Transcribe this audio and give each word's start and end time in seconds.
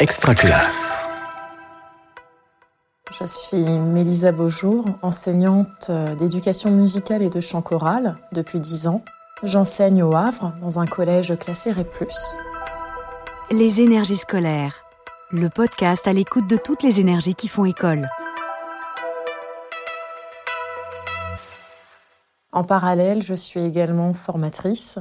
Extra 0.00 0.34
classe. 0.34 1.04
Je 3.12 3.24
suis 3.26 3.64
Mélisa 3.78 4.32
Beaujour, 4.32 4.84
enseignante 5.02 5.88
d'éducation 6.18 6.72
musicale 6.72 7.22
et 7.22 7.30
de 7.30 7.38
chant 7.38 7.62
choral 7.62 8.16
depuis 8.32 8.58
10 8.58 8.88
ans. 8.88 9.04
J'enseigne 9.44 10.02
au 10.02 10.16
Havre 10.16 10.52
dans 10.60 10.80
un 10.80 10.86
collège 10.86 11.38
classé 11.38 11.70
REP+. 11.70 12.08
Les 13.52 13.82
énergies 13.82 14.16
scolaires, 14.16 14.84
le 15.30 15.48
podcast 15.48 16.08
à 16.08 16.12
l'écoute 16.12 16.48
de 16.48 16.56
toutes 16.56 16.82
les 16.82 16.98
énergies 16.98 17.36
qui 17.36 17.46
font 17.46 17.64
école. 17.64 18.08
En 22.50 22.64
parallèle, 22.64 23.22
je 23.22 23.34
suis 23.34 23.60
également 23.60 24.12
formatrice 24.12 24.98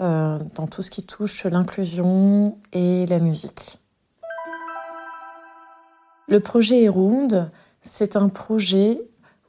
euh, 0.00 0.38
dans 0.54 0.66
tout 0.66 0.80
ce 0.80 0.90
qui 0.90 1.04
touche 1.04 1.44
l'inclusion 1.44 2.56
et 2.72 3.04
la 3.04 3.18
musique. 3.18 3.79
Le 6.30 6.38
projet 6.38 6.84
Eround, 6.84 7.50
c'est 7.82 8.14
un 8.14 8.28
projet 8.28 9.00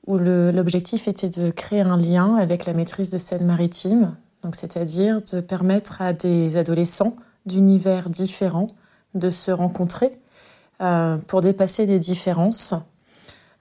où 0.07 0.17
l'objectif 0.17 1.07
était 1.07 1.29
de 1.29 1.51
créer 1.51 1.81
un 1.81 1.95
lien 1.95 2.35
avec 2.37 2.65
la 2.65 2.73
maîtrise 2.73 3.11
de 3.11 3.19
Seine-Maritime, 3.19 4.17
c'est-à-dire 4.51 5.21
de 5.21 5.41
permettre 5.41 6.01
à 6.01 6.11
des 6.11 6.57
adolescents 6.57 7.15
d'univers 7.45 8.09
différents 8.09 8.71
de 9.13 9.29
se 9.29 9.51
rencontrer 9.51 10.17
euh, 10.81 11.17
pour 11.27 11.41
dépasser 11.41 11.85
des 11.85 11.99
différences, 11.99 12.73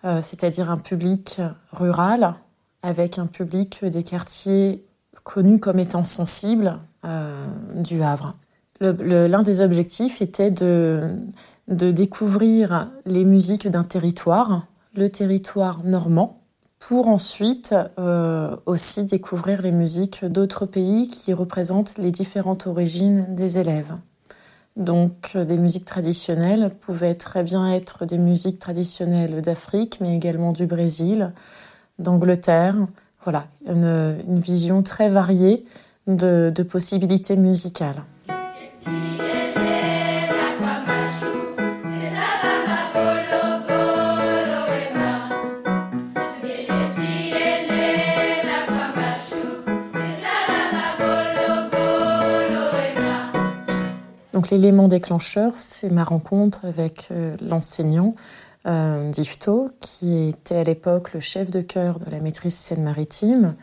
euh, 0.07 0.21
c'est-à-dire 0.23 0.71
un 0.71 0.79
public 0.79 1.43
rural, 1.73 2.37
avec 2.82 3.18
un 3.18 3.27
public 3.27 3.84
des 3.84 4.02
quartiers 4.02 4.82
connus 5.24 5.60
comme 5.60 5.79
étant 5.79 6.05
sensibles 6.05 6.79
euh, 7.05 7.46
du 7.74 8.02
Havre. 8.02 8.34
L'un 8.80 9.43
des 9.43 9.61
objectifs 9.61 10.23
était 10.23 10.51
de, 10.51 11.02
découvrir 11.68 12.91
les 13.04 13.24
musiques 13.24 13.68
d'un 13.68 13.85
territoire, 13.85 14.66
le 14.95 15.09
territoire 15.10 15.85
normand, 15.85 16.41
pour 16.79 17.09
ensuite 17.09 17.74
euh, 17.99 18.57
aussi 18.65 19.04
découvrir 19.04 19.60
les 19.60 19.71
musiques 19.71 20.24
d'autres 20.24 20.65
pays 20.65 21.09
qui 21.09 21.35
représentent 21.35 21.99
les 21.99 22.10
différentes 22.10 22.66
origines 22.66 23.27
des 23.35 23.59
élèves. 23.59 23.95
Donc 24.77 25.37
des 25.37 25.59
musiques 25.59 25.85
traditionnelles 25.85 26.71
pouvaient 26.80 27.15
très 27.15 27.43
bien 27.43 27.71
être 27.71 28.07
des 28.07 28.16
musiques 28.16 28.59
traditionnelles 28.59 29.43
d'Afrique, 29.43 29.99
mais 30.01 30.16
également 30.16 30.52
du 30.52 30.66
Brésil, 30.66 31.35
d'Angleterre. 31.99 32.76
Voilà, 33.23 33.47
une, 33.66 34.38
vision 34.38 34.82
très 34.82 35.10
variée 35.10 35.66
de, 36.07 36.63
possibilités 36.63 37.37
musicales. 37.37 38.02
L'élément 54.51 54.88
déclencheur, 54.88 55.52
c'est 55.56 55.90
ma 55.90 56.04
rencontre 56.04 56.65
avec 56.65 57.09
euh, 57.10 57.37
l'enseignant 57.40 58.15
euh, 58.66 59.10
d'Ifto, 59.10 59.70
qui 59.80 60.29
était 60.29 60.57
à 60.57 60.65
l'époque 60.65 61.15
le 61.15 61.20
chef 61.20 61.51
de 61.51 61.62
chœur 61.62 61.98
de 61.98 62.10
la 62.10 62.20
maîtrise 62.20 62.54
Seine-Maritime, 62.54 63.54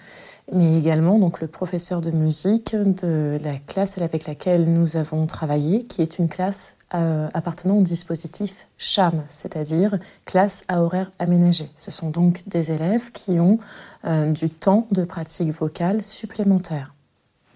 mais 0.52 0.78
également 0.78 1.20
donc 1.20 1.42
le 1.42 1.48
professeur 1.48 2.02
de 2.02 2.10
musique 2.10 2.76
de 2.76 3.38
la 3.44 3.60
classe 3.60 3.98
avec 3.98 4.26
laquelle 4.26 4.66
nous 4.66 4.98
avons 4.98 5.28
travaillé, 5.28 5.84
qui 5.84 6.02
est 6.02 6.18
une 6.18 6.30
classe 6.30 6.78
euh, 6.96 7.28
appartenant 7.34 7.78
au 7.78 7.82
dispositif 7.82 8.68
CHAM, 8.78 9.24
c'est-à-dire 9.28 10.00
classe 10.26 10.64
à 10.68 10.82
horaire 10.82 11.12
aménagé. 11.20 11.70
Ce 11.76 11.92
sont 11.92 12.10
donc 12.10 12.48
des 12.48 12.72
élèves 12.72 13.12
qui 13.12 13.40
ont 13.40 13.60
euh, 14.06 14.32
du 14.32 14.50
temps 14.50 14.88
de 14.92 15.04
pratique 15.04 15.52
vocale 15.52 16.02
supplémentaire. 16.02 16.96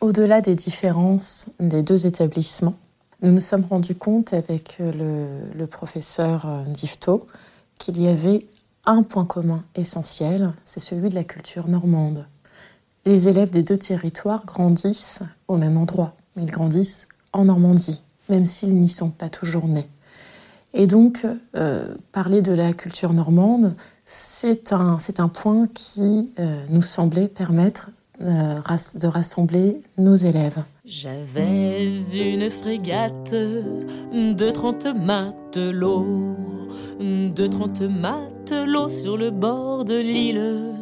Au-delà 0.01 0.41
des 0.41 0.56
différences 0.56 1.50
des 1.59 1.81
deux 1.81 2.07
établissements, 2.07 2.75
nous 3.21 3.31
nous 3.31 3.39
sommes 3.39 3.65
rendus 3.65 3.95
compte 3.95 4.33
avec 4.33 4.77
euh, 4.79 5.43
le, 5.55 5.67
professeur 5.67 6.45
euh, 6.47 6.63
Difto 6.65 7.27
qu'il 7.77 8.01
y 8.01 8.07
avait 8.07 8.47
un 8.85 9.03
point 9.03 9.25
commun 9.25 9.63
essentiel, 9.75 10.53
c'est 10.63 10.79
celui 10.79 11.09
de 11.09 11.15
la 11.15 11.23
culture 11.23 11.67
normande. 11.67 12.25
Les 13.05 13.27
élèves 13.27 13.51
des 13.51 13.63
deux 13.63 13.77
territoires 13.77 14.45
grandissent 14.45 15.21
au 15.47 15.57
même 15.57 15.77
endroit, 15.77 16.15
mais 16.35 16.43
ils 16.43 16.51
grandissent 16.51 17.07
en 17.33 17.45
Normandie, 17.45 18.01
même 18.29 18.45
s'ils 18.45 18.75
n'y 18.75 18.89
sont 18.89 19.09
pas 19.09 19.29
toujours 19.29 19.67
nés. 19.67 19.88
Et 20.73 20.88
donc, 20.88 21.27
euh, 21.55 21.93
parler 22.11 22.41
de 22.41 22.53
la 22.53 22.73
culture 22.73 23.13
normande, 23.13 23.75
c'est 24.05 24.73
un, 24.73 24.97
un, 25.17 25.27
point 25.27 25.67
qui 25.67 26.33
nous 26.69 26.81
semblait 26.81 27.27
permettre 27.27 27.89
de 28.21 29.07
rassembler 29.07 29.81
nos 29.97 30.15
élèves. 30.15 30.63
J'avais 30.85 31.89
une 32.13 32.49
frégate 32.49 33.31
de 33.33 34.51
trente 34.51 34.85
matelots, 34.85 36.35
de 36.99 37.47
trente 37.47 37.81
matelots 37.81 38.89
sur 38.89 39.17
le 39.17 39.31
bord 39.31 39.85
de 39.85 39.97
l'île, 39.97 40.75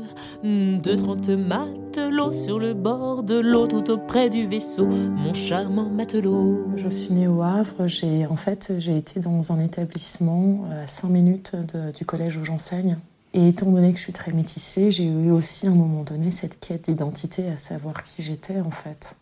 de 0.43 0.95
trente 0.95 1.29
matelots 1.29 2.33
sur 2.33 2.59
le 2.59 2.73
bord 2.73 3.23
de 3.23 3.39
l'eau 3.39 3.67
tout 3.67 3.89
auprès 3.89 4.29
du 4.29 4.45
vaisseau, 4.47 4.85
mon 4.85 5.33
charmant 5.33 5.89
matelot. 5.89 6.67
Je 6.75 6.87
suis 6.87 7.13
née 7.13 7.27
au 7.27 7.41
Havre, 7.41 7.87
j'ai 7.87 8.25
en 8.25 8.35
fait 8.35 8.73
j'ai 8.77 8.97
été 8.97 9.19
dans 9.19 9.51
un 9.51 9.59
établissement 9.59 10.65
à 10.71 10.87
5 10.87 11.09
minutes 11.09 11.55
du 11.97 12.05
collège 12.05 12.37
où 12.37 12.45
j'enseigne. 12.45 12.97
Et 13.33 13.49
étant 13.49 13.69
donné 13.69 13.91
que 13.91 13.97
je 13.97 14.03
suis 14.03 14.13
très 14.13 14.33
métissée, 14.33 14.89
j'ai 14.89 15.05
eu 15.05 15.31
aussi 15.31 15.67
à 15.67 15.69
un 15.69 15.75
moment 15.75 16.03
donné 16.03 16.31
cette 16.31 16.59
quête 16.59 16.85
d'identité, 16.85 17.47
à 17.49 17.57
savoir 17.57 18.03
qui 18.03 18.23
j'étais 18.23 18.59
en 18.59 18.71
fait. 18.71 19.15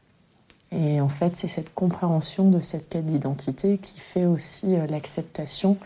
Et 0.71 1.01
en 1.01 1.09
fait, 1.09 1.35
c'est 1.35 1.47
cette 1.47 1.73
compréhension 1.73 2.49
de 2.49 2.59
cette 2.59 2.89
quête 2.89 3.05
d'identité 3.05 3.77
qui 3.77 3.99
fait 3.99 4.25
aussi 4.25 4.75
euh, 4.75 4.85
l'acceptation 4.87 5.77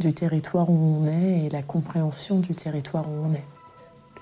du 0.00 0.12
territoire 0.12 0.70
où 0.70 0.74
on 0.74 1.06
est 1.06 1.46
et 1.46 1.50
la 1.50 1.62
compréhension 1.62 2.40
du 2.40 2.54
territoire 2.54 3.08
où 3.08 3.26
on 3.26 3.32
est. 3.32 3.44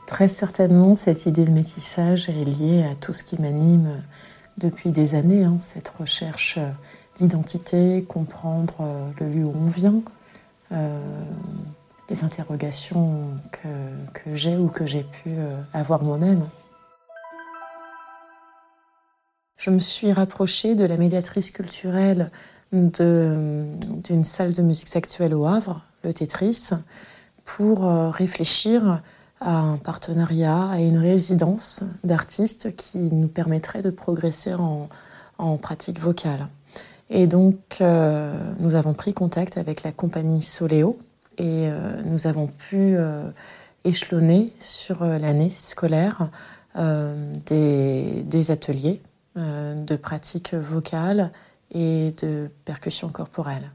Très 0.06 0.28
certainement, 0.28 0.94
cette 0.94 1.26
idée 1.26 1.44
de 1.44 1.50
métissage 1.50 2.28
est 2.28 2.44
liée 2.44 2.84
à 2.84 2.94
tout 2.94 3.12
ce 3.12 3.24
qui 3.24 3.40
m'anime 3.40 4.02
depuis 4.58 4.90
des 4.90 5.14
années, 5.14 5.44
hein, 5.44 5.56
cette 5.58 5.88
recherche 5.88 6.58
d'identité, 7.16 8.04
comprendre 8.06 8.74
euh, 8.80 9.10
le 9.20 9.28
lieu 9.28 9.44
où 9.44 9.54
on 9.54 9.70
vient, 9.70 10.02
euh, 10.72 11.24
les 12.08 12.24
interrogations 12.24 13.28
que, 13.52 14.34
j'ai 14.34 14.56
ou 14.56 14.68
que 14.68 14.86
j'ai 14.86 15.04
pu 15.04 15.30
avoir 15.72 16.02
moi-même. 16.02 16.46
Je 19.56 19.70
me 19.70 19.78
suis 19.78 20.12
rapprochée 20.12 20.74
de 20.74 20.84
la 20.84 20.96
médiatrice 20.96 21.52
culturelle 21.52 22.32
d'une 22.72 24.24
salle 24.24 24.52
de 24.52 24.62
musique 24.62 24.96
actuelle 24.96 25.34
au 25.34 25.46
Havre, 25.46 25.82
le 26.02 26.12
Tetris, 26.12 26.70
pour 27.44 27.84
euh, 27.84 28.10
réfléchir 28.10 29.02
à 29.40 29.58
un 29.58 29.76
partenariat, 29.76 30.68
à 30.68 30.80
une 30.80 30.98
résidence 30.98 31.84
d'artistes 32.02 32.74
qui 32.74 32.98
nous 32.98 33.28
permettrait 33.28 33.82
de 33.82 33.90
progresser 33.90 34.54
en, 34.54 34.88
pratique 35.58 36.00
vocale. 36.00 36.48
Et 37.10 37.26
donc, 37.26 37.58
euh, 37.80 38.32
nous 38.58 38.74
avons 38.74 38.94
pris 38.94 39.12
contact 39.12 39.58
avec 39.58 39.82
la 39.84 39.92
compagnie 39.92 40.42
Soléo 40.42 40.98
et 41.42 41.68
euh, 41.68 42.00
nous 42.04 42.26
avons 42.26 42.46
pu 42.46 42.96
échelonner 43.84 44.52
sur 44.58 45.04
l'année 45.04 45.50
scolaire 45.50 46.30
des, 46.76 48.50
ateliers 48.50 49.00
euh, 49.38 49.82
de 49.82 49.96
pratique 49.96 50.52
vocale 50.52 51.30
et 51.70 52.12
de 52.20 52.50
percussion 52.66 53.08
corporelle. 53.08 53.70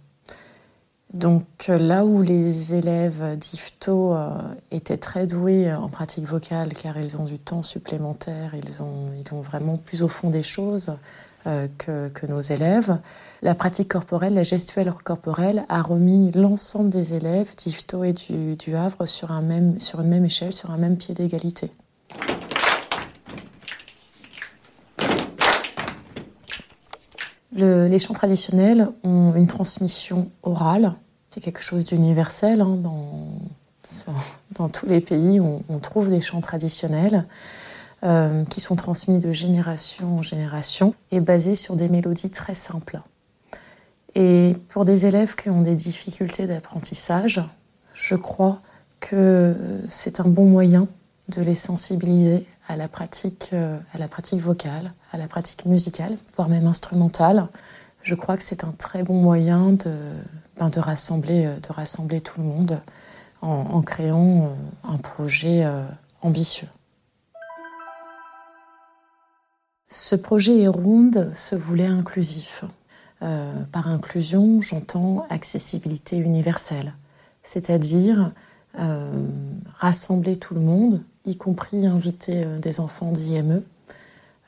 Donc 1.16 1.46
là 1.68 2.06
où 2.06 2.22
les 2.22 2.76
élèves 2.76 3.36
d'IFTO 3.38 4.14
euh, 4.14 4.38
étaient 4.70 4.98
très 4.98 5.26
doués 5.26 5.74
en 5.74 5.90
pratique 5.90 6.26
vocale 6.26 6.74
car 6.74 7.00
ils 7.00 7.18
ont 7.18 7.26
du 7.26 7.40
temps 7.40 7.64
supplémentaire, 7.64 8.54
ils, 8.54 8.84
ont, 8.84 9.10
ils 9.18 9.28
vont 9.28 9.42
vraiment 9.42 9.78
plus 9.78 10.04
au 10.04 10.08
fond 10.08 10.30
des 10.30 10.44
choses 10.44 10.90
euh, 10.90 10.94
que, 11.78 12.10
que, 12.10 12.26
nos 12.26 12.42
élèves, 12.42 13.00
la 13.42 13.56
pratique 13.56 13.88
corporelle, 13.90 14.34
la 14.34 14.44
gestuelle 14.44 14.92
corporelle 15.04 15.66
a 15.70 15.82
remis 15.82 16.32
l'ensemble 16.34 16.90
des 16.90 17.14
élèves 17.14 17.56
d'IFTO 17.56 18.04
et 18.04 18.14
du, 18.14 18.76
Havre 18.76 19.06
sur, 19.06 19.32
un 19.32 19.42
même, 19.42 19.80
sur 19.80 20.02
une 20.02 20.10
même 20.10 20.26
échelle, 20.26 20.54
sur 20.54 20.72
un 20.72 20.78
même 20.78 20.98
pied 20.98 21.14
d'égalité. 21.14 21.72
les 27.58 28.00
chants 28.00 28.14
traditionnels 28.14 28.90
ont 29.04 29.34
une 29.36 29.48
transmission 29.48 30.30
orale. 30.44 30.94
C'est 31.32 31.42
quelque 31.42 31.62
chose 31.62 31.86
d'universel. 31.86 32.62
Hein, 32.62 32.78
dans, 34.54 34.70
tous 34.70 34.86
les 34.86 35.02
pays, 35.02 35.40
on, 35.40 35.64
on 35.70 35.80
trouve 35.80 36.10
des 36.10 36.22
chants 36.22 36.42
traditionnels 36.42 37.26
euh, 38.04 38.46
qui 38.46 38.62
sont 38.62 38.76
transmis 38.76 39.18
de 39.18 39.32
génération 39.32 40.18
en 40.18 40.22
génération 40.22 40.94
et 41.10 41.20
basés 41.20 41.56
sur 41.56 41.76
des 41.76 41.90
mélodies 41.90 42.30
très 42.30 42.54
simples. 42.54 43.02
Et 44.14 44.56
pour 44.70 44.86
des 44.86 45.08
élèves 45.08 45.34
qui 45.34 45.50
ont 45.50 45.64
des 45.64 45.74
difficultés 45.74 46.46
d'apprentissage, 46.46 47.42
je 47.94 48.16
crois 48.16 48.62
que 49.00 49.56
c'est 49.88 50.20
un 50.20 50.28
bon 50.28 50.46
moyen 50.46 50.88
de 51.30 51.42
les 51.42 51.56
sensibiliser 51.56 52.46
à 52.68 52.76
la 52.76 52.88
pratique, 52.88 53.50
euh, 53.54 53.80
à 53.96 53.98
la 53.98 54.08
pratique 54.08 54.42
vocale, 54.42 54.94
à 55.12 55.18
la 55.18 55.28
pratique 55.28 55.66
musicale, 55.66 56.20
voire 56.36 56.50
même 56.50 56.68
instrumentale. 56.68 57.48
Je 58.04 58.14
crois 58.14 58.38
que 58.38 58.44
c'est 58.44 58.64
un 58.64 58.74
très 58.78 59.02
bon 59.02 59.20
moyen 59.20 59.72
de, 59.72 59.92
ben, 60.60 60.70
euh, 60.70 60.82
rassembler 61.70 62.22
tout 62.22 62.40
le 62.40 62.46
monde 62.46 62.80
en, 63.42 63.82
créant 63.82 64.56
un 64.84 64.98
projet 64.98 65.66
ambitieux. 66.22 66.68
Ce 69.88 70.16
projet 70.16 70.66
Erund 70.66 71.32
se 71.34 71.56
voulait 71.56 71.86
inclusif. 71.86 72.66
par 73.20 73.88
inclusion, 73.88 74.62
j'entends 74.62 75.26
accessibilité 75.30 76.18
universelle, 76.18 76.94
c'est-à-dire 77.42 78.32
rassembler 79.80 80.38
tout 80.38 80.54
le 80.54 80.62
monde 80.62 81.04
y 81.28 81.36
compris 81.36 81.86
inviter 81.86 82.44
euh, 82.44 82.60
des 82.60 82.80
enfants 82.80 83.12
d'IME. 83.12 83.62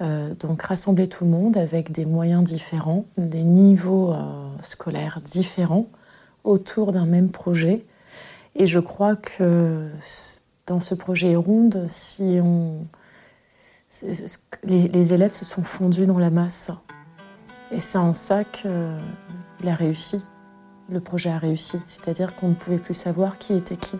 Euh, 0.01 0.33
donc 0.35 0.61
rassembler 0.63 1.09
tout 1.09 1.25
le 1.25 1.29
monde 1.29 1.57
avec 1.57 1.91
des 1.91 2.05
moyens 2.05 2.43
différents, 2.43 3.05
des 3.17 3.43
niveaux 3.43 4.13
euh, 4.13 4.49
scolaires 4.61 5.19
différents 5.21 5.87
autour 6.45 6.93
d'un 6.93 7.05
même 7.05 7.29
projet. 7.29 7.85
Et 8.55 8.65
je 8.65 8.79
crois 8.79 9.17
que 9.17 9.89
dans 10.67 10.79
ce 10.79 10.95
projet 10.95 11.35
Ronde, 11.35 11.83
si 11.87 12.39
on, 12.41 12.85
les, 14.63 15.13
élèves 15.13 15.33
se 15.33 15.45
sont 15.45 15.63
fondus 15.63 16.05
dans 16.05 16.19
la 16.19 16.29
masse. 16.29 16.71
Et 17.71 17.79
c'est 17.79 17.97
en 17.97 18.13
ça 18.13 18.43
qu'il 18.43 18.69
a 19.67 19.73
réussi, 19.73 20.23
le 20.89 20.99
projet 20.99 21.29
a 21.29 21.37
réussi. 21.37 21.79
C'est-à-dire 21.85 22.35
qu'on 22.35 22.49
ne 22.49 22.55
pouvait 22.55 22.77
plus 22.77 22.93
savoir 22.93 23.37
qui 23.37 23.53
était 23.53 23.77
qui. 23.77 23.97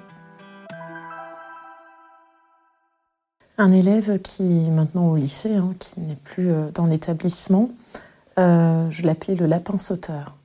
un 3.59 3.71
élève 3.71 4.19
qui 4.19 4.67
est 4.67 4.71
maintenant 4.71 5.09
au 5.09 5.15
lycée, 5.17 5.55
hein, 5.55 5.75
qui 5.77 5.99
n'est 5.99 6.15
plus 6.15 6.49
euh, 6.49 6.71
dans 6.73 6.85
l'établissement, 6.85 7.69
euh, 8.39 8.89
je 8.89 9.03
l'appelais 9.03 9.35
le 9.35 9.45
lapin 9.45 9.77
sauteur. 9.77 10.35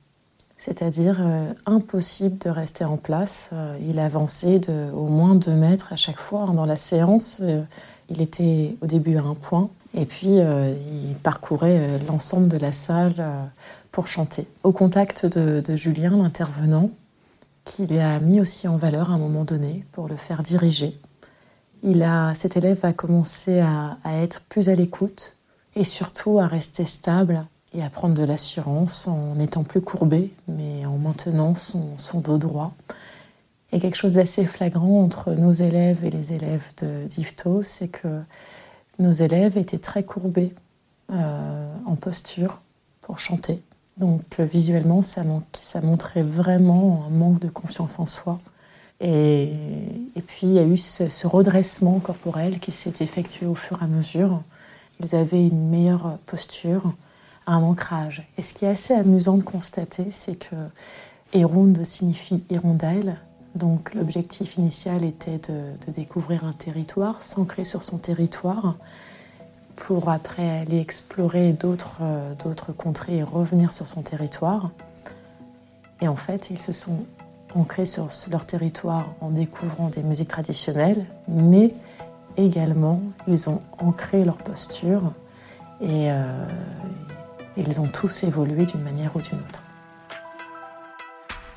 C'est-à-dire 0.57 1.19
euh, 1.21 1.53
impossible 1.65 2.37
de 2.39 2.49
rester 2.49 2.83
en 2.83 2.97
place. 2.97 3.51
il 3.81 3.99
avançait 3.99 4.59
de 4.59 4.91
au 4.93 5.07
moins 5.07 5.35
deux 5.35 5.55
mètres 5.55 5.93
à 5.93 5.95
chaque 5.95 6.19
fois. 6.19 6.41
Hein, 6.41 6.53
dans 6.53 6.65
la 6.65 6.77
séance, 6.77 7.41
il 8.09 8.21
était 8.21 8.77
au 8.81 8.85
début 8.85 9.17
à 9.17 9.21
un 9.21 9.35
point 9.35 9.69
et 9.93 10.05
puis 10.05 10.37
il 10.37 11.15
parcourait 11.23 11.99
l'ensemble 12.07 12.47
de 12.47 12.57
la 12.57 12.71
salle 12.71 13.25
pour 13.91 14.07
chanter. 14.07 14.47
Au 14.63 14.71
contact 14.71 15.25
de, 15.25 15.75
Julien, 15.75 16.17
l'intervenant, 16.17 16.89
qui 17.63 17.97
a 17.97 18.19
mis 18.19 18.41
aussi 18.41 18.67
en 18.67 18.75
valeur 18.75 19.09
à 19.09 19.13
un 19.13 19.17
moment 19.17 19.45
donné 19.45 19.85
pour 19.91 20.07
le 20.07 20.17
faire 20.17 20.43
diriger 20.43 20.99
cet 22.33 22.57
élève 22.57 22.79
a 22.83 22.93
commencé 22.93 23.59
à, 23.59 23.97
être 24.05 24.41
plus 24.49 24.69
à 24.69 24.75
l'écoute 24.75 25.37
et 25.75 25.83
surtout 25.83 26.39
à 26.39 26.47
rester 26.47 26.85
stable 26.85 27.45
et 27.73 27.83
à 27.83 27.89
prendre 27.89 28.15
de 28.15 28.23
l'assurance 28.23 29.07
en 29.07 29.37
étant 29.39 29.63
plus 29.63 29.81
courbé, 29.81 30.33
mais 30.47 30.85
en 30.85 30.97
maintenant 30.97 31.53
son, 31.55 32.19
dos 32.21 32.37
droit. 32.37 32.73
Et 33.71 33.79
quelque 33.79 33.95
chose 33.95 34.13
d'assez 34.13 34.45
flagrant 34.45 35.01
entre 35.03 35.31
nos 35.31 35.51
élèves 35.51 36.05
et 36.05 36.09
les 36.09 36.33
élèves 36.33 36.71
d'Yvetot, 36.77 37.63
c'est 37.63 37.87
que 37.87 38.21
nos 38.99 39.11
élèves 39.11 39.57
étaient 39.57 39.79
très 39.79 40.03
courbés 40.03 40.53
euh, 41.11 41.75
en 41.85 41.95
posture 41.95 42.61
pour 43.01 43.19
chanter. 43.19 43.61
Donc 43.97 44.39
visuellement, 44.39 45.01
ça, 45.01 45.23
ça 45.53 45.81
montrait 45.81 46.23
vraiment 46.23 47.05
un 47.07 47.09
manque 47.09 47.39
de 47.39 47.49
confiance 47.49 47.99
en 47.99 48.05
soi. 48.05 48.39
Et, 49.01 49.53
puis 50.25 50.47
il 50.47 50.53
y 50.53 50.59
a 50.59 50.63
eu 50.63 50.77
ce, 50.77 51.27
redressement 51.27 51.99
corporel 51.99 52.59
qui 52.59 52.71
s'est 52.71 52.93
effectué 53.01 53.45
au 53.45 53.55
fur 53.55 53.81
et 53.81 53.85
à 53.85 53.87
mesure. 53.87 54.41
Ils 55.01 55.15
avaient 55.15 55.45
une 55.45 55.69
meilleure 55.69 56.19
posture, 56.25 56.93
un 57.47 57.61
ancrage. 57.61 58.27
Et 58.37 58.43
ce 58.43 58.53
qui 58.53 58.65
est 58.65 58.69
assez 58.69 58.93
amusant 58.93 59.37
de 59.37 59.43
constater, 59.43 60.07
c'est 60.11 60.35
que 60.35 60.55
Héronde 61.33 61.83
signifie 61.83 62.43
hirondelle. 62.49 63.19
Donc 63.55 63.93
l'objectif 63.93 64.57
initial 64.57 65.05
était 65.05 65.39
de, 65.39 65.91
découvrir 65.91 66.45
un 66.45 66.53
territoire, 66.53 67.21
s'ancrer 67.21 67.63
sur 67.63 67.83
son 67.83 67.97
territoire, 67.97 68.75
pour 69.75 70.09
après 70.09 70.61
aller 70.61 70.79
explorer 70.79 71.53
d'autres 71.53 72.71
contrées 72.77 73.17
et 73.17 73.23
revenir 73.23 73.73
sur 73.73 73.87
son 73.87 74.01
territoire. 74.01 74.71
Et 76.01 76.07
en 76.07 76.15
fait, 76.15 76.49
ils 76.49 76.59
se 76.59 76.71
sont 76.71 77.05
ancrés 77.53 77.85
sur 77.85 78.07
leur 78.29 78.45
territoire 78.45 79.15
en 79.21 79.31
découvrant 79.31 79.89
des 79.89 80.03
musiques 80.03 80.29
traditionnelles, 80.29 81.05
mais 81.27 81.73
également 82.37 83.01
ils 83.27 83.49
ont 83.49 83.61
ancré 83.77 84.25
leur 84.25 84.37
posture 84.37 85.13
et 85.81 86.11
euh, 86.11 86.45
ils 87.57 87.79
ont 87.79 87.87
tous 87.87 88.23
évolué 88.23 88.65
d'une 88.65 88.81
manière 88.81 89.15
ou 89.15 89.21
d'une 89.21 89.39
autre. 89.39 89.64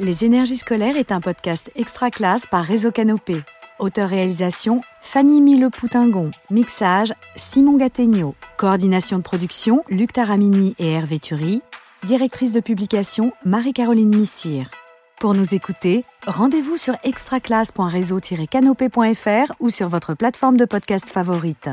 Les 0.01 0.25
énergies 0.25 0.59
scolaires 0.59 0.97
est 0.97 1.11
un 1.11 1.21
podcast 1.21 1.73
extra 1.75 2.13
classe 2.13 2.47
par 2.47 2.65
Réseau 2.65 2.93
Canopé. 2.93 3.35
Auteur-réalisation 3.81 4.81
Fanny 5.01 5.41
Mille-Poutingon. 5.41 6.31
Mixage 6.51 7.13
Simon 7.35 7.79
Gattegno. 7.79 8.37
Coordination 8.59 9.19
de 9.19 9.25
production 9.25 9.83
Luc 9.89 10.13
Taramini 10.13 10.77
et 10.79 10.93
Hervé 10.93 11.19
Thury. 11.19 11.63
Directrice 12.05 12.53
de 12.53 12.61
publication 12.61 13.33
Marie-Caroline 13.45 14.15
Missire. 14.15 14.71
Pour 15.19 15.35
nous 15.35 15.53
écouter, 15.53 16.05
rendez-vous 16.29 16.77
sur 16.77 16.95
extraclasse.réseau-canopé.fr 17.03 19.53
ou 19.59 19.69
sur 19.69 19.89
votre 19.89 20.15
plateforme 20.15 20.57
de 20.57 20.65
podcast 20.65 21.11
favorite. 21.11 21.71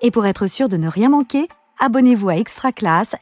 Et 0.00 0.10
pour 0.10 0.24
être 0.24 0.46
sûr 0.46 0.70
de 0.70 0.78
ne 0.78 0.88
rien 0.88 1.10
manquer, 1.10 1.46
abonnez-vous 1.78 2.30
à 2.30 2.36
Extra 2.36 2.70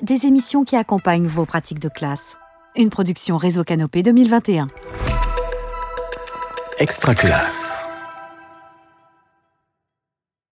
des 0.01 0.27
émissions 0.27 0.63
qui 0.63 0.77
accompagnent 0.77 1.27
vos 1.27 1.45
pratiques 1.45 1.81
de 1.81 1.89
classe. 1.89 2.37
Une 2.77 2.91
production 2.91 3.37
Réseau 3.37 3.63
Canopé 3.63 4.03
2021. 4.03 4.67
Extra 6.81 7.15